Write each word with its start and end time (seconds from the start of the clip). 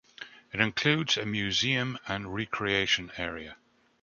It 0.51 0.59
includes 0.59 1.15
a 1.15 1.27
museum 1.27 1.99
and 2.07 2.33
recreation 2.33 3.11
area. 3.17 3.57